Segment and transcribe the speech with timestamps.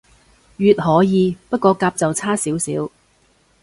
[0.57, 2.89] 乙可以，不過甲就差少少